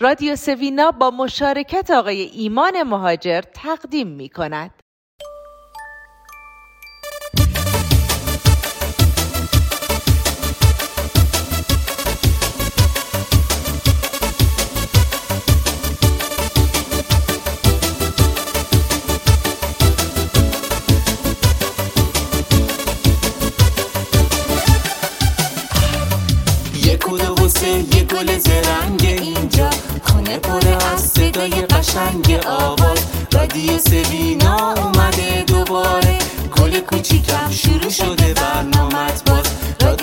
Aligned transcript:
رادیو 0.00 0.36
سوینا 0.36 0.90
با 0.90 1.10
مشارکت 1.10 1.90
آقای 1.90 2.22
ایمان 2.22 2.82
مهاجر 2.82 3.40
تقدیم 3.40 4.08
می 4.08 4.28
کند. 4.28 4.70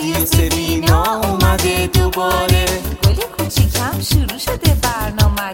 سعی 0.04 0.26
سبینا 0.26 1.04
اومده 1.20 1.86
دوباره. 1.86 2.64
گل 3.04 3.14
کوچیکم 3.36 4.00
شروع 4.00 4.38
شده 4.38 4.74
برنامه 4.82 5.52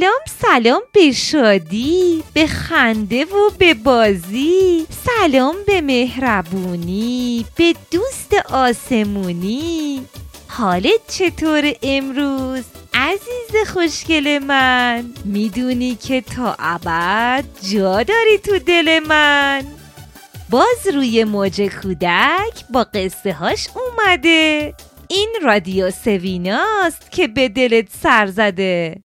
سلام 0.00 0.20
سلام 0.52 0.82
به 0.92 1.12
شادی 1.12 2.22
به 2.34 2.46
خنده 2.46 3.24
و 3.24 3.50
به 3.58 3.74
بازی. 3.74 4.86
سلام 4.90 5.56
به 5.66 5.80
مهربونی 5.80 7.46
به 7.56 7.74
دوست 7.90 8.34
آسمونی. 8.50 10.00
حالت 10.48 11.00
چطور 11.08 11.72
امروز؟ 11.82 12.64
عزیز 12.94 13.68
خوشگل 13.72 14.38
من 14.38 15.04
می‌دونی 15.24 15.94
که 15.94 16.20
تا 16.20 16.56
ابد 16.58 17.44
جا 17.72 18.02
داری 18.02 18.38
تو 18.38 18.58
دل 18.58 19.00
من. 19.08 19.62
باز 20.50 20.86
روی 20.94 21.24
موج 21.24 21.62
کودک 21.82 22.64
با 22.70 22.86
قصه 22.94 23.32
هاش 23.32 23.68
اومده. 23.74 24.74
این 25.08 25.28
رادیو 25.42 25.90
سویناست 25.90 27.10
که 27.10 27.28
به 27.28 27.48
دلت 27.48 27.88
سر 28.02 28.26
زده. 28.26 29.05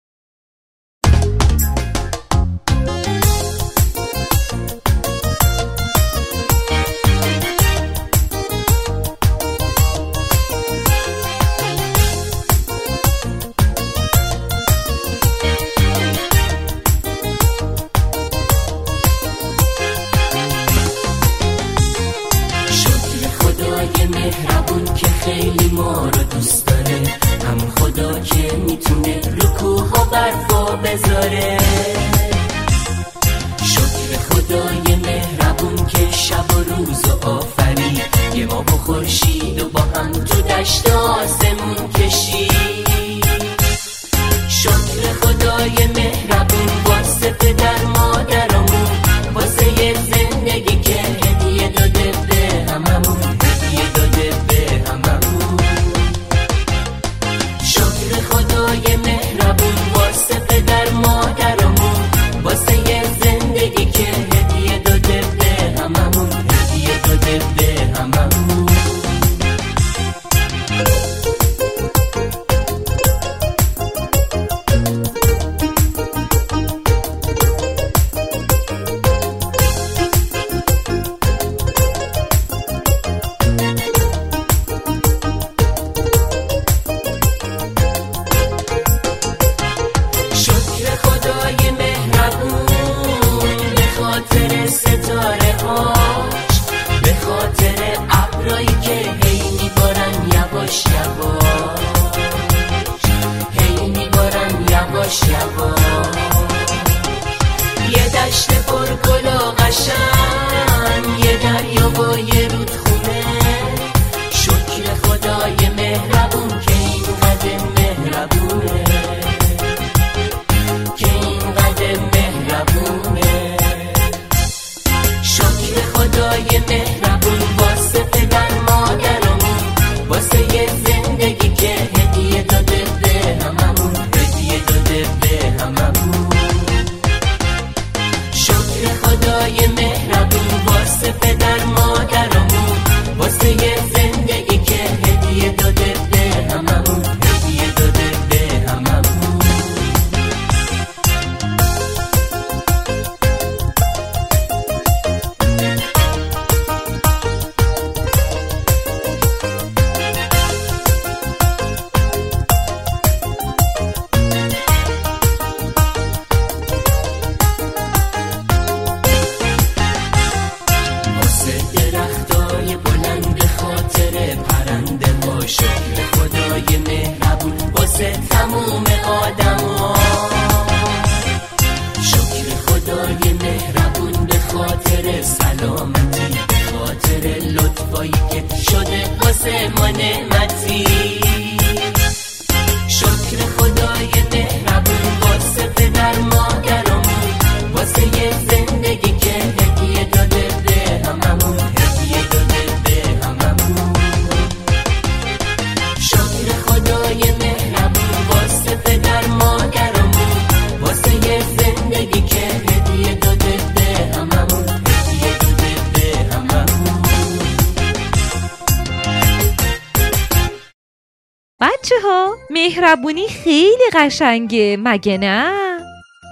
مهربونی 222.50 223.28
خیلی 223.28 223.84
قشنگه 223.94 224.78
مگه 224.80 225.18
نه؟ 225.18 225.54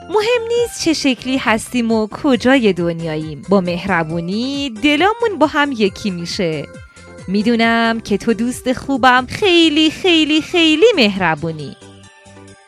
مهم 0.09 0.47
نیست 0.47 0.83
چه 0.85 0.93
شکلی 0.93 1.37
هستیم 1.37 1.91
و 1.91 2.07
کجای 2.07 2.73
دنیاییم. 2.73 3.41
با 3.49 3.61
مهربونی 3.61 4.69
دلامون 4.69 5.39
با 5.39 5.47
هم 5.47 5.71
یکی 5.71 6.11
میشه. 6.11 6.67
می‌دونم 7.27 7.99
که 7.99 8.17
تو 8.17 8.33
دوست 8.33 8.73
خوبم 8.73 9.27
خیلی 9.29 9.91
خیلی 9.91 10.41
خیلی 10.41 10.85
مهربونی. 10.95 11.75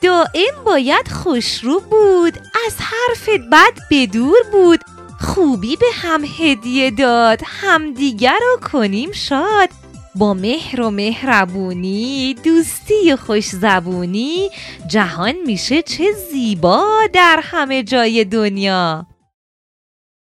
دائم 0.01 0.63
باید 0.65 1.07
خوشرو 1.07 1.79
بود 1.79 2.37
از 2.65 2.75
حرفت 2.79 3.41
بد 3.51 3.79
بدور 3.91 4.37
بود. 4.51 4.79
خوبی 5.21 5.75
به 5.75 5.85
هم 5.93 6.23
هدیه 6.39 6.91
داد 6.91 7.39
همدیگر 7.45 8.39
رو 8.41 8.69
کنیم 8.69 9.11
شاد. 9.11 9.69
با 10.15 10.33
مهر 10.33 10.81
و 10.81 10.89
مهربونی 10.89 12.33
دوستی 12.43 13.13
و 13.13 13.15
خوش 13.15 13.49
زبونی 13.49 14.49
جهان 14.87 15.35
میشه 15.45 15.81
چه 15.81 16.11
زیبا 16.11 16.85
در 17.13 17.39
همه 17.43 17.83
جای 17.83 18.23
دنیا 18.23 19.07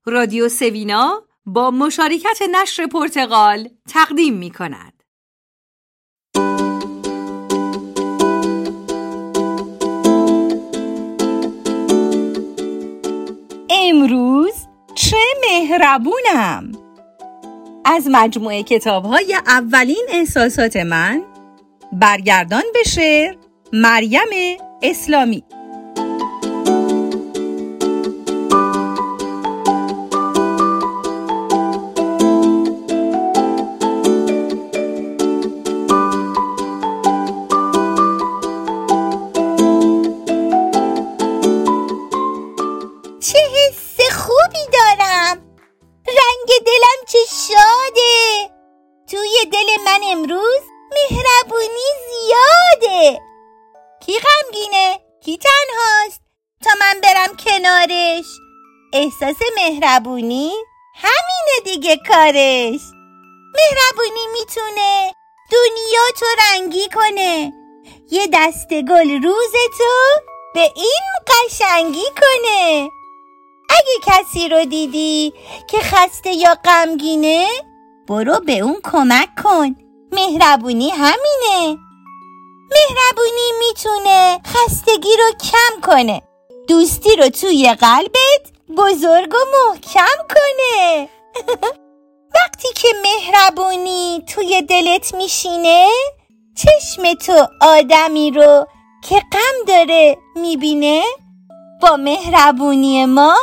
رادیو 0.05 0.49
سوینا 0.49 1.23
با 1.45 1.71
مشارکت 1.71 2.39
نشر 2.51 2.87
پرتغال 2.87 3.69
تقدیم 3.89 4.33
می 4.33 4.51
کند. 4.51 5.03
امروز 13.69 14.53
چه 14.95 15.17
مهربونم 15.49 16.71
از 17.89 18.07
مجموعه 18.11 18.63
کتاب 18.63 19.05
های 19.05 19.37
اولین 19.47 20.05
احساسات 20.09 20.75
من 20.75 21.21
برگردان 21.93 22.63
به 22.73 22.83
شعر 22.89 23.35
مریم 23.73 24.57
اسلامی. 24.81 25.43
مهربونی؟ 59.97 60.51
همینه 60.95 61.59
دیگه 61.63 61.95
کارش. 62.07 62.81
مهربونی 63.55 64.27
می‌تونه 64.33 65.13
دنیا 65.51 66.01
تو 66.19 66.25
رنگی 66.39 66.87
کنه. 66.95 67.53
یه 68.11 68.27
دست 68.33 68.69
گل 68.69 69.23
روز 69.23 69.51
تو 69.77 70.21
به 70.53 70.71
این 70.75 71.09
قشنگی 71.27 72.05
کنه. 72.21 72.89
اگه 73.69 73.93
کسی 74.05 74.49
رو 74.49 74.65
دیدی 74.65 75.33
که 75.69 75.77
خسته 75.79 76.33
یا 76.33 76.57
غمگینه 76.65 77.47
برو 78.07 78.39
به 78.39 78.59
اون 78.59 78.81
کمک 78.83 79.29
کن. 79.43 79.75
مهربونی 80.11 80.89
همینه. 80.89 81.77
مهربونی 82.71 83.51
می‌تونه 83.59 84.39
خستگی 84.45 85.17
رو 85.17 85.31
کم 85.51 85.81
کنه. 85.81 86.21
دوستی 86.67 87.15
رو 87.15 87.29
توی 87.29 87.73
قلبت 87.73 88.56
بزرگ 88.75 89.33
و 89.33 89.37
محکم 89.53 90.17
کنه. 90.29 91.09
وقتی 92.35 92.67
که 92.75 92.87
مهربونی 93.03 94.23
توی 94.27 94.61
دلت 94.61 95.15
میشینه 95.15 95.87
چشم 96.57 97.13
تو 97.13 97.47
آدمی 97.61 98.31
رو 98.31 98.67
که 99.09 99.21
غم 99.31 99.65
داره 99.67 100.17
می‌بینه. 100.35 101.03
با 101.81 101.95
مهربونی 101.97 103.05
ما 103.05 103.37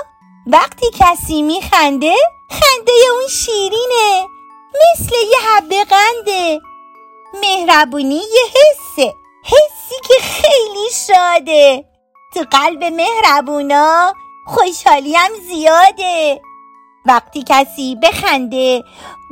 وقتی 0.46 0.86
کسی 1.00 1.42
میخنده 1.42 2.14
خنده 2.50 2.92
اون 3.12 3.28
شیرینه. 3.28 4.26
مثل 4.74 5.14
یه 5.14 5.38
حبه 5.48 5.84
قنده. 5.84 6.60
مهربونی 7.42 8.14
یه 8.14 8.46
حسه. 8.46 9.14
حسی 9.44 9.94
که 10.08 10.14
خیلی 10.22 10.88
شاده. 11.06 11.84
تو 12.34 12.44
قلب 12.50 12.84
مهربونا 12.84 14.14
خوشحالی 14.46 15.14
هم 15.14 15.30
زیاده. 15.48 16.40
وقتی 17.06 17.44
کسی 17.48 17.96
بخنده 18.02 18.84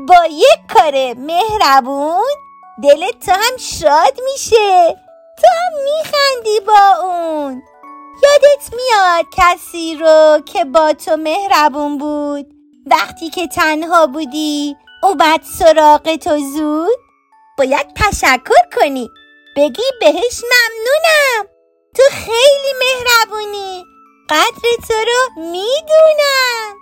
با 0.08 0.26
یک 0.30 0.58
کار 0.74 1.14
مهربون 1.14 2.36
دلت 2.82 3.26
تو 3.26 3.32
هم 3.32 3.56
شاد 3.56 4.18
میشه. 4.32 4.96
تو 5.38 5.46
هم 5.48 5.82
میخندی 5.84 6.60
با 6.66 7.06
اون. 7.06 7.62
یادت 8.22 8.74
میاد 8.74 9.26
کسی 9.36 9.94
رو 9.94 10.40
که 10.46 10.64
با 10.64 10.92
تو 10.92 11.16
مهربون 11.16 11.98
بود؟ 11.98 12.46
وقتی 12.86 13.30
که 13.30 13.46
تنها 13.46 14.06
بودی 14.06 14.76
اومد 15.02 15.40
سراغ 15.58 16.16
تو 16.16 16.38
زود؟ 16.38 16.98
باید 17.58 17.86
تشکر 17.96 18.62
کنی. 18.76 19.10
بگی 19.56 19.82
بهش 20.00 20.42
ممنونم. 20.42 21.52
تو 21.96 22.02
خیلی 22.10 22.72
مهربونی. 22.80 23.91
قدر 24.30 24.86
تو 24.88 24.94
رو 24.94 25.42
می‌دونم 25.42 26.76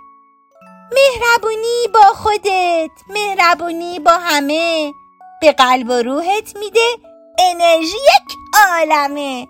مهربونی 0.91 1.87
با 1.93 2.01
خودت 2.01 2.91
مهربونی 3.09 3.99
با 3.99 4.11
همه 4.11 4.93
به 5.41 5.51
قلب 5.51 5.89
و 5.89 5.93
روحت 5.93 6.57
میده 6.57 6.87
انرژی 7.39 7.97
یک 7.97 8.37
عالمه 8.67 9.47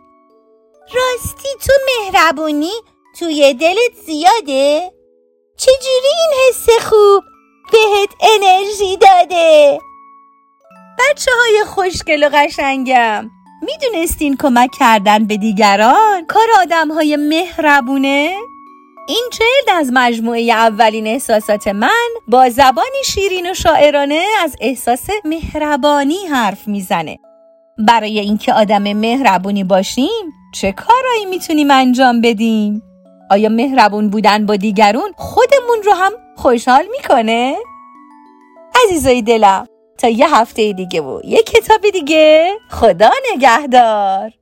راستی 0.94 1.50
تو 1.66 1.74
مهربونی 1.88 2.72
توی 3.20 3.54
دلت 3.54 3.94
زیاده؟ 4.06 4.92
چجوری 5.58 6.12
این 6.20 6.50
حس 6.50 6.70
خوب 6.70 7.24
بهت 7.72 8.10
انرژی 8.22 8.98
داده؟ 8.98 9.80
بچه 11.00 11.32
های 11.40 11.64
خوشگل 11.66 12.24
و 12.24 12.30
قشنگم 12.34 13.32
می‌دونستین 13.62 14.38
کمک 14.38 14.70
کردن 14.80 15.28
به 15.28 15.38
دیگران 15.38 16.26
کار 16.28 16.48
آدم 16.62 16.92
های 16.92 17.16
مهربونه؟ 17.16 18.36
این 19.08 19.30
چرد 19.32 19.78
از 19.78 19.90
مجموعه 19.94 20.42
اولین 20.42 21.08
احساسات 21.08 21.68
من 21.68 22.10
با 22.28 22.50
زبانی 22.50 23.04
شیرین 23.06 23.52
و 23.52 23.54
شاعرانه 23.54 24.26
از 24.44 24.56
احساس 24.62 25.08
مهربانی 25.26 26.26
حرف 26.32 26.68
می‌زنه 26.68 27.20
برای 27.78 28.20
اینکه 28.20 28.54
آدم 28.54 28.94
مهربونی 28.94 29.64
باشیم 29.64 30.34
چه 30.54 30.72
کارایی 30.72 31.26
می‌تونیم 31.26 31.72
انجام 31.72 32.22
بدیم؟ 32.22 32.84
آیا 33.32 33.50
مهربون 33.50 34.10
بودن 34.10 34.46
با 34.46 34.56
دیگرون 34.56 35.12
خودمون 35.18 35.84
رو 35.86 35.94
هم 35.94 36.12
خوشحال 36.38 36.86
می‌کنه؟ 36.92 37.56
عزیزای 38.86 39.22
دلم 39.22 39.68
تا 39.98 40.10
یه 40.10 40.36
هفته 40.36 40.74
دیگه 40.74 41.02
و 41.02 41.22
یه 41.24 41.44
کتاب 41.44 41.90
دیگه. 41.94 42.52
خدا 42.70 43.12
نگهدار. 43.34 44.41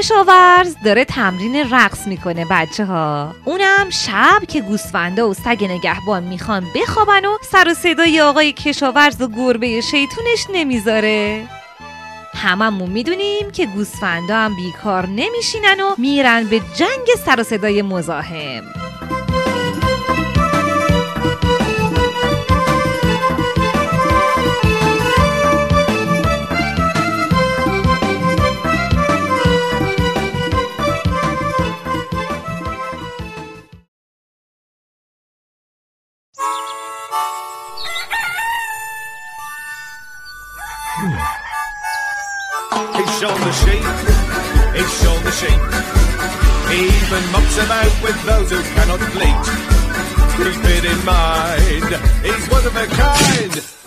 کشاورز 0.00 0.74
داره 0.84 1.04
تمرین 1.04 1.70
رقص 1.70 2.06
می‌کنه 2.06 2.46
بچه 2.50 2.84
ها 2.84 3.34
اونم 3.44 3.90
شب 3.90 4.42
که 4.48 4.60
گوسفندا 4.60 5.28
و 5.28 5.34
سگ 5.34 5.64
نگهبان 5.64 6.22
می‌خوان 6.22 6.66
بخوابن 6.74 7.24
و 7.24 7.36
سر 7.50 7.68
و 7.70 7.74
صدای 7.74 8.20
آقای 8.20 8.52
کشاورز 8.52 9.20
و 9.20 9.28
گربه 9.28 9.80
شیطونش 9.80 10.46
نمی‌ذاره. 10.52 11.46
هممون 12.34 12.90
می‌دونیم 12.90 13.50
که 13.50 13.66
گوسفندا 13.66 14.36
هم 14.36 14.56
بیکار 14.56 15.06
نمیشینن 15.06 15.80
و 15.80 15.94
میرن 15.98 16.44
به 16.44 16.60
جنگ 16.60 17.06
سر 17.26 17.40
و 17.40 17.42
صدای 17.42 17.82
مزاحم. 17.82 18.79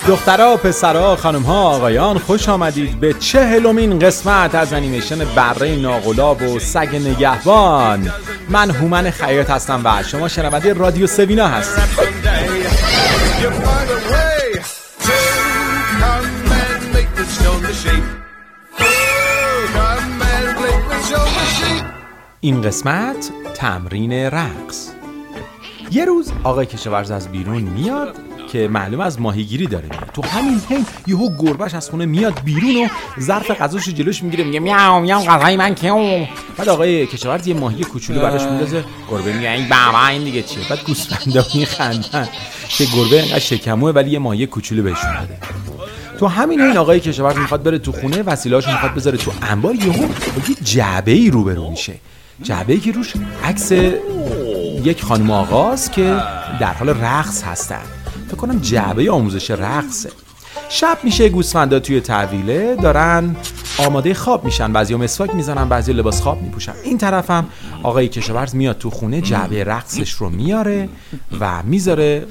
دخترها، 0.07 0.57
پسرها، 0.57 1.15
خانمها، 1.15 1.69
آقایان 1.69 2.17
خوش 2.17 2.49
آمدید 2.49 2.99
به 2.99 3.13
چهلمین 3.13 3.99
قسمت 3.99 4.55
از 4.55 4.73
انیمیشن 4.73 5.25
بره 5.25 5.75
ناغلاب 5.75 6.41
و 6.41 6.59
سگ 6.59 6.95
نگهبان. 6.95 8.11
من 8.49 8.71
هومن 8.71 9.11
خیاط 9.11 9.49
هستم 9.49 9.81
و 9.83 10.03
شما 10.03 10.27
شنونده 10.27 10.73
رادیو 10.73 11.07
سوینا 11.07 11.47
هستید. 11.47 11.83
این 22.39 22.61
قسمت 22.61 23.31
تمرین 23.53 24.13
رقص. 24.13 24.92
یه 25.93 26.05
روز 26.05 26.31
آقای 26.43 26.65
کشاورز 26.65 27.11
از 27.11 27.31
بیرون 27.31 27.61
میاد 27.61 28.15
که 28.51 28.67
معلوم 28.67 28.99
از 28.99 29.21
ماهیگیری 29.21 29.67
داره 29.67 29.85
میاد 29.89 30.09
تو 30.13 30.21
همین 30.21 30.61
حین 30.69 30.85
یهو 31.07 31.37
گربش 31.37 31.73
از 31.73 31.89
خونه 31.89 32.05
میاد 32.05 32.33
بیرون 32.45 32.85
و 32.85 32.87
ظرف 33.21 33.51
غذاش 33.51 33.83
رو 33.87 33.93
جلوش 33.93 34.23
می‌گیره 34.23 34.43
میگه 34.43 34.59
میاو 34.59 35.01
میاو 35.01 35.25
غذای 35.25 35.57
من 35.57 35.75
کیو؟ 35.75 36.25
بعد 36.57 36.69
آقای 36.69 37.07
کشاورز 37.07 37.47
یه 37.47 37.53
ماهی 37.53 37.83
کوچولو 37.83 38.19
براش 38.19 38.41
میندازه. 38.41 38.83
گربه 39.11 39.33
میگه 39.33 39.51
این 39.51 39.69
بابا 39.69 40.07
این 40.07 40.23
دیگه 40.23 40.41
چیه؟ 40.41 40.69
بعد 40.69 40.83
گوسفندا 40.83 41.45
میخندن. 41.55 42.29
که 42.69 42.85
گربه 42.85 43.21
اینقدر 43.21 43.39
شکموه 43.39 43.91
ولی 43.91 44.11
یه 44.11 44.19
ماهی 44.19 44.47
کوچولو 44.47 44.83
بهشون 44.83 45.13
داده 45.19 45.37
تو 46.19 46.27
همین 46.27 46.61
این 46.61 46.77
آقای 46.77 46.99
کشاورز 46.99 47.37
می‌خواد 47.37 47.63
بره 47.63 47.77
تو 47.77 47.91
خونه 47.91 48.23
وسیله‌هاشو 48.23 48.71
می‌خواد 48.71 48.93
بذاره 48.93 49.17
تو 49.17 49.31
انبار 49.41 49.75
یهو 49.75 50.07
با 50.07 50.41
یه 50.49 50.55
جعبه 50.63 51.11
ای 51.11 51.29
روبرو 51.29 51.69
میشه. 51.69 51.93
جعبه 52.43 52.73
ای 52.73 52.79
که 52.79 52.91
روش 52.91 53.13
عکس 53.43 53.71
یک 54.83 55.03
خانم 55.03 55.31
آقاست 55.31 55.91
که 55.91 56.21
در 56.59 56.73
حال 56.73 56.89
رقص 56.89 57.43
هستن. 57.43 57.81
فکر 58.27 58.35
کنم 58.35 58.59
جعبه 58.59 59.11
آموزش 59.11 59.51
رقصه. 59.51 60.11
شب 60.69 60.97
میشه 61.03 61.29
گوسفندا 61.29 61.79
توی 61.79 62.01
تحویله 62.01 62.75
دارن 62.75 63.35
آماده 63.77 64.13
خواب 64.13 64.45
میشن. 64.45 64.73
بعضی 64.73 64.95
مسواک 64.95 65.35
می‌زنن 65.35 65.69
بعضی 65.69 65.93
لباس 65.93 66.21
خواب 66.21 66.41
میپوشن. 66.41 66.73
این 66.83 66.97
طرفم 66.97 67.45
آقای 67.83 68.07
کشاورز 68.07 68.55
میاد 68.55 68.77
تو 68.77 68.89
خونه 68.89 69.21
جعبه 69.21 69.63
رقصش 69.63 70.11
رو 70.11 70.29
میاره 70.29 70.89
و 71.39 71.63
می‌ذاره 71.63 72.25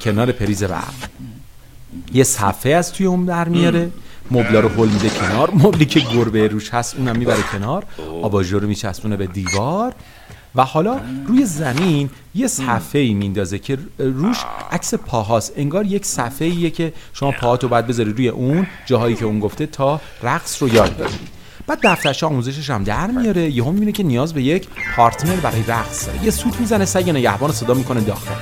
کنار 0.00 0.32
پریز 0.32 0.64
برق. 0.64 0.94
یه 2.12 2.24
صفحه 2.24 2.72
از 2.72 2.92
توی 2.92 3.06
اون 3.06 3.24
در 3.24 3.48
میاره. 3.48 3.90
مبلا 4.30 4.60
رو 4.60 4.68
هل 4.68 4.88
میده 4.88 5.08
کنار. 5.08 5.50
مبلی 5.54 5.84
که 5.84 6.00
گربه 6.00 6.48
روش 6.48 6.74
هست 6.74 6.96
اونم 6.96 7.16
می‌بره 7.16 7.42
کنار. 7.52 7.84
آباژور 8.22 8.62
رو 8.62 8.68
میچسبونه 8.68 9.16
به 9.16 9.26
دیوار. 9.26 9.92
و 10.58 10.64
حالا 10.64 11.00
روی 11.26 11.44
زمین 11.44 12.10
یه 12.34 12.46
صفحه 12.46 13.00
ای 13.00 13.14
میندازه 13.14 13.58
که 13.58 13.78
روش 13.98 14.36
عکس 14.72 14.94
پاهاست. 14.94 15.52
انگار 15.56 15.86
یک 15.86 16.04
صفحه 16.06 16.48
ایه 16.48 16.70
که 16.70 16.92
شما 17.12 17.30
پاهاتو 17.30 17.68
باید 17.68 17.86
بذاری 17.86 18.12
روی 18.12 18.28
اون 18.28 18.66
جاهایی 18.86 19.16
که 19.16 19.24
اون 19.24 19.40
گفته 19.40 19.66
تا 19.66 20.00
رقص 20.22 20.62
رو 20.62 20.74
یاد 20.74 20.96
بگیری. 20.96 21.28
بعد 21.66 21.78
دفترش 21.82 22.24
آموزشش 22.24 22.70
هم 22.70 22.84
در 22.84 23.06
میاره. 23.06 23.50
یهو 23.50 23.72
می‌بینه 23.72 23.92
که 23.92 24.02
نیاز 24.02 24.34
به 24.34 24.42
یک 24.42 24.68
پارتنر 24.96 25.36
برای 25.36 25.62
رقص 25.68 26.06
داره. 26.06 26.24
یه 26.24 26.30
سوت 26.30 26.60
می‌زنه 26.60 26.84
سگ 26.84 27.10
نگهبان 27.10 27.52
صدا 27.52 27.74
می‌کنه 27.74 28.00
داخل. 28.00 28.34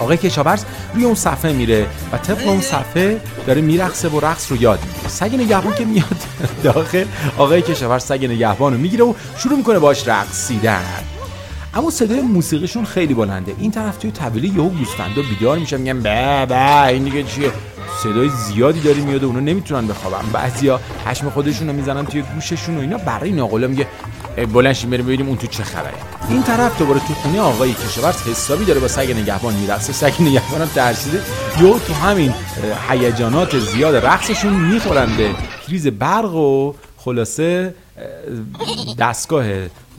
آقای 0.00 0.16
کشاورز 0.16 0.64
روی 0.94 1.04
اون 1.04 1.14
صفحه 1.14 1.52
میره 1.52 1.86
و 2.12 2.18
طبق 2.18 2.48
اون 2.48 2.60
صفحه 2.60 3.20
داره 3.46 3.60
میرقصه 3.60 4.08
و 4.08 4.20
رقص 4.20 4.52
رو 4.52 4.62
یاد 4.62 4.80
می‌گیره. 4.84 5.08
سگ 5.08 5.34
نگهبان 5.34 5.74
که 5.74 5.84
میاد 5.84 6.16
داخل 6.62 7.04
آقای 7.38 7.62
کشاورز 7.62 8.04
سگ 8.04 8.24
نگهبان 8.24 8.72
رو 8.72 8.78
می‌گیره 8.78 9.04
و 9.04 9.14
شروع 9.38 9.56
می‌کنه 9.56 9.78
باش 9.78 10.08
رقصیدن. 10.08 10.84
اما 11.74 11.90
صدای 11.90 12.20
موسیقیشون 12.20 12.84
خیلی 12.84 13.14
بلنده. 13.14 13.54
این 13.58 13.70
طرف 13.70 13.96
توی 13.96 14.10
طویله 14.10 14.48
یهو 14.48 14.68
گوسفندا 14.68 15.22
بیدار 15.22 15.58
میشن 15.58 15.76
میگن 15.76 16.00
به 16.00 16.46
به 16.46 16.86
این 16.86 17.04
دیگه 17.04 17.22
چیه؟ 17.22 17.52
صدای 18.02 18.28
زیادی 18.28 18.80
داری 18.80 19.00
میاد 19.00 19.24
و 19.24 19.26
اونا 19.26 19.40
نمی‌تونن 19.40 19.86
بخوابن. 19.86 20.32
بعضیا 20.32 20.80
پشم 21.06 21.30
خودشون 21.30 21.68
رو 21.68 21.72
می‌زنن 21.72 22.06
توی 22.06 22.22
گوششون 22.22 22.76
و 22.76 22.80
اینا. 22.80 22.98
برای 22.98 23.32
ناقلا 23.32 23.66
میگه 23.66 23.86
بلند 24.36 24.72
شیم 24.72 24.90
بریم 24.90 25.06
ببینیم 25.06 25.28
اون 25.28 25.36
تو 25.36 25.46
چه 25.46 25.64
خبره. 25.64 25.94
این 26.28 26.42
طرف 26.42 26.78
دوباره 26.78 27.00
تو 27.00 27.14
خونه 27.14 27.40
آقای 27.40 27.74
کشاورز 27.74 28.22
حسابی 28.22 28.64
داره 28.64 28.80
با 28.80 28.88
سگ 28.88 29.12
نگهبان 29.12 29.54
میرقصه. 29.54 29.92
سگ 29.92 30.12
نگهبان 30.20 30.60
هم 30.60 30.68
ترسیده. 30.74 31.22
یهو 31.60 31.78
تو 31.78 31.94
همین 31.94 32.34
هیجانات 32.90 33.58
زیاد 33.58 34.06
رقصشون 34.06 34.52
می‌خورن 34.52 35.16
به 35.16 35.30
پریز 35.66 35.86
برق 35.86 36.34
و 36.34 36.74
خلاصه 36.96 37.74
اه، 37.96 38.94
دستگاه 38.98 39.44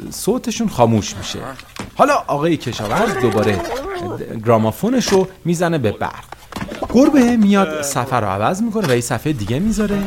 صوتشون 0.09 0.69
خاموش 0.69 1.15
میشه. 1.15 1.39
حالا 1.95 2.13
آقای 2.27 2.57
کشاورز 2.57 3.13
دوباره 3.21 3.61
گرامافونش 4.45 5.07
رو 5.07 5.27
می‌زنه 5.45 5.77
به 5.77 5.91
برق. 5.91 6.23
گربه 6.93 7.37
میاد 7.37 7.81
صفحه 7.81 8.19
رو 8.19 8.27
عوض 8.27 8.61
می‌کنه 8.61 8.87
و 8.87 8.95
یه 8.95 9.01
صفحه 9.01 9.33
دیگه 9.33 9.59
می‌ذاره. 9.59 9.97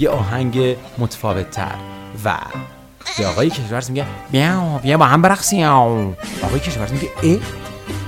یه 0.00 0.10
آهنگ 0.10 0.76
متفاوت 0.98 1.50
تر 1.50 1.74
و 2.24 2.36
به 3.18 3.26
آقای 3.26 3.50
کشاورز 3.50 3.90
میگه 3.90 4.04
بیا 4.32 4.80
بیا 4.82 4.98
با 4.98 5.04
هم 5.04 5.22
برقصیم 5.22 5.66
آقای 5.66 6.60
کشاورز 6.60 6.92
میگه 6.92 7.08
اه 7.22 7.38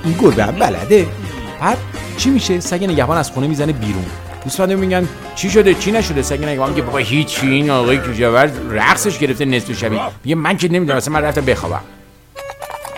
این 0.04 0.14
گربه 0.20 0.44
هم 0.44 0.54
بلده 0.54 1.06
بعد 1.60 1.78
چی 2.16 2.30
میشه 2.30 2.60
سگ 2.60 2.84
نگهبان 2.84 3.18
از 3.18 3.30
خونه 3.30 3.46
می‌زنه 3.46 3.72
بیرون 3.72 4.04
گوسفندا 4.44 4.76
میگن 4.76 5.08
چی 5.34 5.50
شده 5.50 5.74
چی 5.74 5.92
نشده 5.92 6.22
سگ 6.22 6.44
نگهبان 6.44 6.70
میگه 6.70 6.82
بابا 6.82 6.98
هیچی 6.98 7.46
این 7.46 7.70
آقای 7.70 7.98
کشاورز 7.98 8.50
رقصش 8.70 9.18
گرفته 9.18 9.44
نصف 9.44 9.72
شبی 9.72 10.00
میگه 10.24 10.34
من 10.34 10.56
که 10.56 10.68
نمی‌دونم 10.68 10.96
اصلا 10.96 11.14
من 11.14 11.22
رفتم 11.22 11.44
بخوابم 11.44 11.80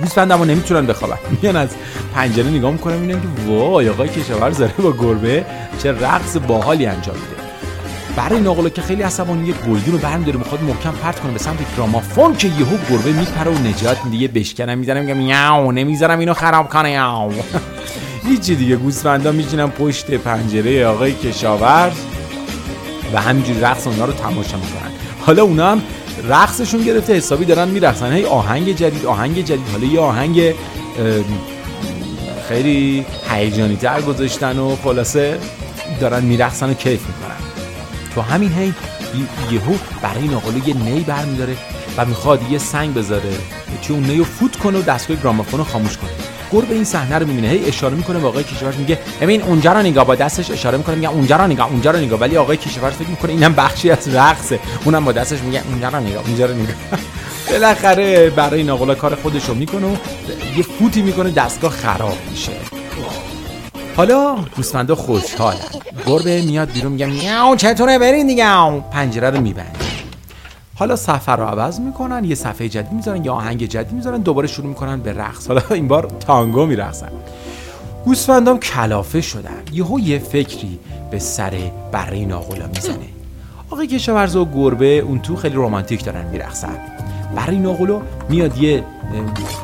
گوسفند 0.01 0.33
اما 0.33 0.45
نمی‌تونن 0.45 0.87
بخوابن 0.87 1.19
میان 1.43 1.57
از 1.57 1.69
پنجره 2.15 2.51
نگاه 2.51 2.71
می‌کنن 2.71 2.97
می‌بینن 2.97 3.21
که 3.21 3.29
وای 3.47 3.89
آقای 3.89 4.09
کشاورز 4.09 4.59
داره 4.59 4.73
با 4.73 4.93
گربه 4.93 5.47
چه 5.83 5.93
رقص 5.93 6.37
باحالی 6.37 6.87
انجام 6.87 7.17
میده 7.17 7.46
برای 8.17 8.41
ناقلا 8.41 8.69
که 8.69 8.83
خیلی 8.83 9.03
عصبانی 9.03 9.49
یه 9.49 9.55
گلدون 9.55 9.93
رو 9.93 9.99
برمیداره 9.99 10.39
می‌خواد 10.39 10.63
محکم 10.63 10.91
پرت 10.91 11.21
کنه 11.21 11.33
به 11.33 11.39
سمت 11.39 11.77
گرامافون 11.77 12.37
که 12.37 12.49
یهو 12.49 12.77
گربه 12.91 13.13
میپره 13.13 13.51
و 13.51 13.59
نجات 13.59 14.05
میده. 14.05 14.17
یه 14.17 14.29
بشکنم 14.29 14.79
می‌زنه 14.79 15.01
میگم 15.01 15.21
یاو 15.21 15.73
نمی‌ذارم 15.73 16.19
اینو 16.19 16.35
خراب 16.35 16.69
کنه 16.69 16.91
یاو. 16.91 17.33
هیچی 18.29 18.55
دیگه 18.55 18.77
گوسفندا 18.77 19.33
میشینن 19.33 19.67
پشت 19.67 20.11
پنجره 20.11 20.87
آقای 20.87 21.13
کشاورز 21.13 21.93
و 23.15 23.21
همینجوری 23.21 23.61
رقص 23.61 23.87
اونا 23.87 24.05
رو 24.05 24.13
تماشا 24.13 24.57
می‌کنن. 24.57 24.91
حالا 25.21 25.43
اونا 25.43 25.71
هم 25.71 25.83
رقصشون 26.29 26.83
گرفته 26.83 27.15
حسابی 27.15 27.45
دارن 27.45 27.69
میرقصن. 27.69 28.13
هی 28.13 28.25
آهنگ 28.25 28.73
جدید 28.73 29.07
آهنگ 29.07 29.45
جدید. 29.45 29.69
حالا 29.73 29.87
یه 29.87 30.01
آهنگ 30.01 30.55
خیلی 32.49 33.07
هیجانی 33.31 33.77
تر 33.77 34.01
گذاشتن 34.01 34.59
و 34.59 34.77
خلاصه 34.77 35.39
دارن 36.01 36.25
میرقصن 36.25 36.71
و 36.71 36.75
کیف 36.75 37.01
می‌کنن. 37.07 37.46
تو 38.17 38.23
همین 38.23 38.53
هی 38.53 38.75
یهو 39.51 39.75
برای 40.03 40.29
ناقلو 40.29 40.69
یه 40.69 40.75
نی 40.75 41.01
برمیداره 41.01 41.57
و 41.97 42.05
می‌خواد 42.05 42.51
یه 42.51 42.59
سنگ 42.59 42.95
بذاره 42.95 43.31
توی 43.83 43.97
اون 43.97 44.07
نی 44.07 44.17
رو 44.17 44.25
فوت 44.25 44.57
کنه 44.57 44.79
و 44.79 44.83
دستگاه 44.83 45.17
گرامافون 45.17 45.59
رو 45.59 45.65
خاموش 45.65 45.97
کنه. 45.97 46.11
گربه 46.53 46.75
این 46.75 46.85
صحنه 46.85 47.19
رو 47.19 47.27
می‌بینه 47.27 47.49
هی 47.49 47.69
اشاره 47.69 47.95
می‌کنه 47.95 48.19
به 48.19 48.27
آقای 48.27 48.45
کشاورز 48.45 48.77
میگه 48.77 48.99
ببین 49.21 49.43
اونجا 49.43 49.73
رو 49.73 49.79
نگاه 49.79 50.07
با 50.07 50.15
دستش 50.15 50.51
اشاره 50.51 50.79
می‌کنه 50.79 50.95
میگه 50.95 51.11
اونجا 51.11 51.37
رو 51.37 51.47
نگاه 51.47 51.71
اونجا 51.71 51.91
رو 51.91 51.99
نگاه. 51.99 52.21
ولی 52.21 52.37
آقای 52.37 52.57
کشاورز 52.57 52.95
فکر 52.95 53.09
می‌کنه 53.09 53.33
اینم 53.33 53.53
بخشی 53.55 53.91
از 53.91 54.15
رقصه. 54.15 54.61
اونم 54.85 55.05
با 55.05 55.13
دستش 55.13 55.41
میگه 55.41 55.63
اونجا 55.69 55.89
رو 55.89 56.01
نگاه 56.01 56.27
اونجا 56.27 56.47
رو 56.47 56.55
نگاه. 56.55 56.75
بالاخره 57.51 58.31
برای 58.31 58.63
ناقلا 58.63 58.95
کار 58.95 59.15
خودش 59.15 59.45
رو 59.45 59.55
می‌کنه 59.55 59.87
و 59.87 59.97
یه 60.57 60.63
فوتی 60.63 61.03
می‌کنه 61.03 61.31
دستگاه 61.31 61.71
خراب 61.71 62.19
میشه. 62.31 62.53
حالا 63.97 64.37
گوسفندا 64.57 64.95
خوشحالن 64.95 65.59
گربه 66.07 66.43
میاد 66.43 66.73
بیرون 66.73 66.93
میگه 66.93 67.07
میاو 67.07 67.57
چطوره؟ 67.57 67.99
برین 67.99 68.27
دیگه. 68.27 68.81
پنجره 68.91 69.31
رو 69.31 69.41
میبنده 69.41 69.71
حالا 70.75 70.97
صفحه 70.97 71.35
رو 71.35 71.45
عوض 71.45 71.81
می‌کنن 71.81 72.25
یه 72.25 72.35
صفحه 72.35 72.69
جدید 72.69 72.93
می‌ذارن 72.93 73.25
یا 73.25 73.33
آهنگ 73.33 73.67
جدید 73.67 73.93
می‌ذارن 73.93 74.21
دوباره 74.21 74.47
شروع 74.49 74.69
می‌کنن 74.69 75.01
به 75.01 75.13
رقص. 75.13 75.47
حالا 75.47 75.63
این 75.71 75.89
بار 75.89 76.11
تانگو 76.21 76.67
میرقصن. 76.67 77.09
گوسفندام 78.05 78.59
کلافه 78.59 79.21
شدن. 79.21 79.63
یهو 79.73 80.01
یه 80.01 80.19
فکری 80.19 80.79
به 81.11 81.19
سر 81.19 81.55
بره 81.93 82.25
ناقلا 82.25 82.67
می‌زنه. 82.75 83.09
آقای 83.71 83.87
کشاورز 83.87 84.37
و 84.37 84.45
گربه 84.45 84.99
اون 84.99 85.23
تو 85.23 85.37
خیلی 85.37 85.55
رمانتیک 85.55 86.05
دارن 86.05 86.25
میرقصن. 86.25 86.79
برای 87.35 87.59
ناقلا 87.59 88.03
میاد 88.29 88.59
یه 88.59 88.85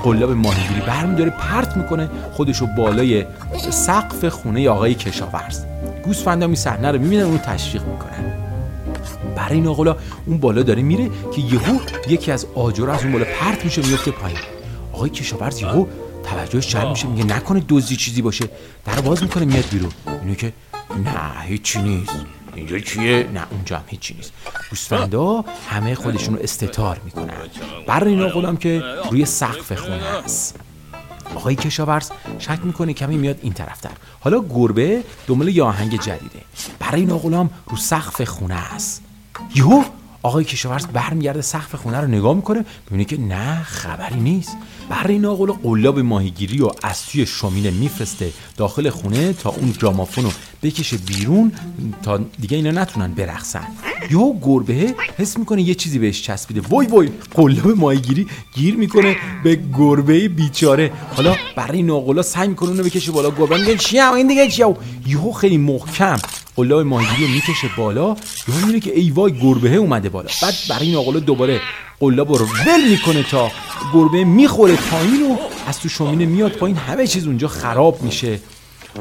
قلاب 0.02 0.30
ماهیگیری 0.30 0.80
برمیداره 0.80 1.30
پرت 1.30 1.76
می‌کنه 1.76 2.10
خودشو 2.32 2.66
بالای 2.76 3.24
سقف 3.70 4.24
خونه 4.24 4.68
آقای 4.68 4.94
کشاورز. 4.94 5.64
گوسفندا 6.04 6.46
این 6.46 6.54
صحنه 6.54 6.90
رو 6.90 6.98
می‌بینن 6.98 7.22
اونو 7.22 7.38
تشویق 7.38 7.82
می‌کنن 7.82 8.32
برای 9.36 9.60
ناقلا 9.60 9.96
اون 10.26 10.38
بالا 10.38 10.62
داره 10.62 10.82
میره 10.82 11.10
که 11.34 11.40
یهو 11.40 11.78
یکی 12.08 12.32
از 12.32 12.46
آجرها 12.54 12.94
از 12.94 13.02
اون 13.02 13.12
بالا 13.12 13.24
پرت 13.40 13.64
میشه 13.64 13.86
میفته 13.86 14.10
پایین. 14.10 14.38
آقای 14.92 15.10
کشاورز 15.10 15.60
یهو 15.60 15.86
توجهش 16.24 16.68
جلب 16.68 16.88
میشه 16.88 17.06
میگه 17.06 17.24
نکنه 17.24 17.62
دزدی 17.68 17.96
چیزی 17.96 18.22
باشه. 18.22 18.44
در 18.84 19.00
باز 19.00 19.22
می‌کنه 19.22 19.44
میاد 19.44 19.64
بیرون. 19.70 19.90
اینو 20.22 20.34
که 20.34 20.52
نه 21.04 21.42
هیچی 21.42 21.82
نیست. 21.82 22.12
اینجا 22.54 22.78
چیه؟ 22.78 23.28
نه 23.34 23.46
اونجا 23.50 23.76
هم 23.76 23.84
هیچی 23.86 24.14
نیست. 24.14 24.32
گوسفندا 24.70 25.44
همه 25.70 25.94
خودشون 25.94 26.34
رو 26.34 26.42
استتار 26.42 27.00
می‌کنن. 27.04 27.34
برای 27.86 28.16
ناقلا 28.16 28.48
هم 28.48 28.56
که 28.56 28.82
روی 29.10 29.24
سقف 29.24 29.72
خونه 29.72 30.02
است. 30.24 30.60
آقای 31.34 31.54
کشاورز 31.54 32.10
شک 32.38 32.58
می‌کنه 32.64 32.92
کمی 32.92 33.16
میاد 33.16 33.38
این 33.42 33.52
طرفتر. 33.52 33.90
حالا 34.20 34.40
گربه 34.40 35.04
دنبال 35.26 35.48
یه 35.48 35.62
آهنگ 35.62 36.00
جدیده. 36.00 36.40
برای 36.78 37.04
ناغلام 37.04 37.50
رو 37.66 37.76
سقف 37.76 38.22
خونه 38.22 38.54
است. 38.74 39.02
یهو 39.54 39.84
آقای 40.22 40.44
کشاورز 40.44 40.86
برمیگرده 40.86 41.42
سقف 41.42 41.74
خونه 41.74 42.00
رو 42.00 42.06
نگاه 42.08 42.34
می‌کنه 42.34 42.64
می‌بینه 42.90 43.04
که 43.04 43.20
نه 43.20 43.62
خبری 43.62 44.20
نیست. 44.20 44.56
برای 44.90 45.18
ناقل 45.18 45.52
قلاب 45.52 45.98
ماهیگیری 45.98 46.62
و 46.62 46.70
از 46.82 47.06
توی 47.06 47.26
شومینه 47.26 47.70
میفرسته 47.70 48.32
داخل 48.56 48.90
خونه 48.90 49.32
تا 49.32 49.50
اون 49.50 49.74
گرامافون 49.80 50.24
رو 50.24 50.30
بکشه 50.62 50.96
بیرون 50.96 51.52
تا 52.02 52.20
دیگه 52.40 52.56
اینا 52.56 52.70
نتونن 52.70 53.12
برقصن. 53.12 53.66
یهو 54.10 54.38
گربه 54.42 54.94
حس 55.18 55.38
می‌کنه 55.38 55.62
یه 55.62 55.74
چیزی 55.74 55.98
بهش 55.98 56.22
چسبیده. 56.22 56.60
وای 56.68 56.86
وای 56.86 57.08
قلاب 57.34 57.78
ماهیگیری 57.78 58.26
گیر 58.54 58.76
می‌کنه 58.76 59.16
به 59.44 59.60
گربه 59.78 60.28
بیچاره. 60.28 60.92
حالا 61.16 61.36
برای 61.56 61.82
ناقلا 61.82 62.22
سعی 62.22 62.48
می‌کنه 62.48 62.68
اونو 62.68 62.82
بکشه 62.82 63.12
بالا. 63.12 63.30
گربه 63.30 63.58
میگه 63.58 63.76
چیه؟ 63.76 64.12
این 64.12 64.26
دیگه 64.26 64.48
چیه؟ 64.48 64.76
یهو 65.06 65.32
خیلی 65.32 65.56
محکم 65.56 66.18
قلاب 66.56 66.80
ماهیگیری 66.86 67.32
می‌کشه 67.32 67.70
بالا 67.76 68.16
یهو 68.48 68.58
می‌بینه 68.58 68.80
که 68.80 68.98
ای 68.98 69.10
وای 69.10 69.32
گربه 69.32 69.74
اومده 69.76 70.08
بالا. 70.08 70.28
بعد 70.42 70.54
برای 70.68 70.92
ناقلا 70.92 71.20
دوباره 71.20 71.60
قلاب 72.00 72.32
رو 72.32 72.46
ول 72.66 72.90
می‌کنه 72.90 73.22
تا 73.22 73.50
گربه 73.94 74.24
می‌خوره 74.24 74.76
پایین 74.76 75.22
و 75.22 75.36
از 75.66 75.80
تو 75.80 75.88
شومینه 75.88 76.26
میاد 76.26 76.52
پایین. 76.52 76.76
همه 76.76 77.06
چیز 77.06 77.26
اونجا 77.26 77.48
خراب 77.48 78.02
میشه. 78.02 78.40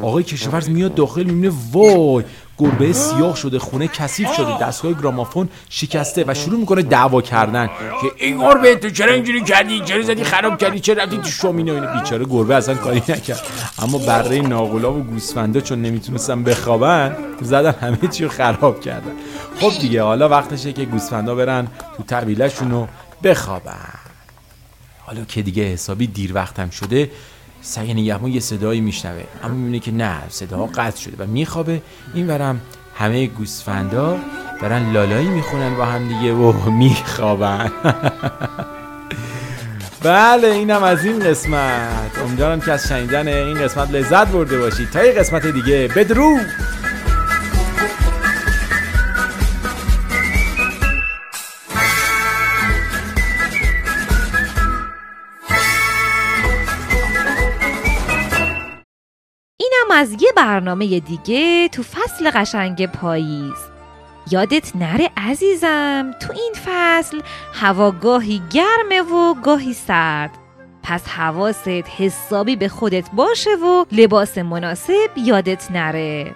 آقای 0.01 0.23
کشاورز 0.23 0.69
میاد 0.69 0.95
داخل 0.95 1.23
می‌بینه 1.23 1.54
وای 1.71 2.23
گربه 2.58 2.93
سیاه 2.93 3.36
شده 3.36 3.60
خونه 3.60 3.88
کثیف 3.88 4.34
شده 4.34 4.60
دستگاه 4.60 4.93
گرامافون 4.93 5.49
شکسته 5.69 6.25
و 6.27 6.34
شروع 6.34 6.60
می‌کنه 6.60 6.82
دعوا 6.82 7.21
کردن 7.21 7.67
که 7.67 8.25
این 8.25 8.38
گربه 8.38 8.75
تو 8.75 8.89
چرا 8.89 9.13
اینجوری 9.13 9.43
کردی 9.43 9.80
چرا 9.80 10.01
زدی 10.01 10.23
خراب 10.23 10.58
کردی 10.58 10.80
چرا 10.80 11.04
رفتی 11.04 11.17
تو 11.17 11.30
شومینه 11.30 11.71
اینو 11.71 11.93
بیچاره 11.93 12.25
گربه 12.25 12.56
اصلا 12.56 12.75
کاری 12.75 13.04
نکرد. 13.10 13.41
اما 13.80 13.97
برای 13.97 14.41
ناقلا 14.41 14.93
و 14.93 15.04
گوسفندا 15.04 15.60
چون 15.60 15.82
نمی‌تونستن 15.82 16.43
بخوابن 16.43 17.17
زدن 17.41 17.75
همه 17.82 18.08
چی 18.12 18.27
خراب 18.27 18.82
کردن. 18.82 19.12
خب 19.60 19.71
دیگه 19.82 20.04
حالا 20.04 20.30
وقتشه 20.30 20.73
که 20.73 20.86
گوسفندا 20.86 21.36
برن 21.36 21.67
تو 21.97 22.04
طویلشون 22.04 22.71
رو 22.71 22.88
بخوابن. 23.23 23.99
حالا 25.06 25.25
که 25.25 25.41
دیگه 25.41 25.63
حسابی 25.63 26.08
دیر 26.08 26.34
وقتم 26.34 26.69
شده 26.69 27.12
سگ 27.62 27.91
نگهبان 27.91 28.32
یه 28.32 28.39
صدایی 28.39 28.82
میشنوه. 28.82 29.24
اما 29.43 29.54
می‌بینه 29.54 29.80
که 29.80 29.91
نه 29.91 30.30
صداها 30.30 30.65
قطع 30.65 31.00
شده 31.00 31.24
و 31.24 31.28
میخوابه. 31.28 31.82
این 32.13 32.28
ورم 32.28 32.62
همه 32.95 33.28
گوسفندا 33.28 34.17
دارن 34.62 34.91
لالایی 34.91 35.28
می‌خونن 35.28 35.76
با 35.76 35.86
هم 35.86 36.08
دیگه. 36.08 36.34
و 36.34 36.69
میخوابن. 36.69 37.71
بله 40.04 40.47
اینم 40.47 40.84
از 40.84 41.06
این 41.06 41.19
قسمت. 41.19 42.17
امیدوارم 42.26 42.62
که 42.62 42.71
از 42.71 42.88
شنیدن 42.88 43.28
این 43.28 43.62
قسمت 43.62 43.91
لذت 43.91 44.28
برده 44.28 44.58
باشید. 44.58 44.89
تا 44.89 45.06
یه 45.06 45.12
قسمت 45.12 45.47
دیگه 45.47 45.88
بدرود! 45.95 46.45
از 59.91 60.12
یه 60.12 60.32
برنامه 60.36 60.99
دیگه 60.99 61.69
تو 61.69 61.84
فصل 61.84 62.32
قشنگ 62.32 62.86
پاییز. 62.86 63.58
یادت 64.32 64.75
نره 64.75 65.10
عزیزم 65.17 66.12
تو 66.19 66.34
این 66.34 66.54
فصل 66.65 67.21
هوا 67.54 67.91
گاهی 67.91 68.41
گرمه 68.51 69.01
و 69.01 69.34
گاهی 69.34 69.73
سرد. 69.73 70.30
پس 70.84 71.08
حواست 71.08 71.67
حسابی 71.67 72.56
به 72.56 72.67
خودت 72.67 73.10
باشه 73.13 73.49
و 73.49 73.86
لباس 73.91 74.38
مناسب 74.38 75.10
یادت 75.17 75.71
نره. 75.71 76.36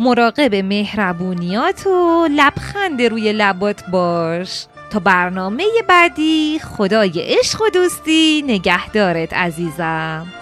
مراقب 0.00 0.54
مهربونیات 0.54 1.86
و 1.86 2.28
لبخند 2.30 3.02
روی 3.02 3.32
لبات 3.32 3.84
باش. 3.90 4.66
تا 4.90 4.98
برنامه 4.98 5.64
بعدی 5.88 6.58
خدای 6.58 7.12
عشق 7.16 7.62
و 7.62 7.68
دوستی. 7.68 8.44
نگهدارت 8.46 9.32
عزیزم. 9.32 10.41